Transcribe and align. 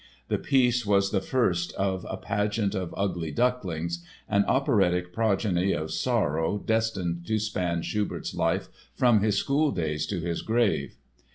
The 0.29 0.39
piece 0.39 0.83
was 0.83 1.11
the 1.11 1.21
first 1.21 1.73
of 1.75 2.07
a 2.09 2.17
pageant 2.17 2.73
of 2.73 2.91
ugly 2.97 3.29
ducklings, 3.29 4.03
an 4.27 4.43
operatic 4.45 5.13
progeny 5.13 5.73
of 5.73 5.91
sorrow 5.91 6.57
destined 6.57 7.23
to 7.27 7.37
span 7.37 7.83
Schubert's 7.83 8.33
life 8.33 8.67
from 8.95 9.19
his 9.21 9.37
schooldays 9.37 10.07
to 10.07 10.19
his 10.19 10.41
grave. 10.41 10.95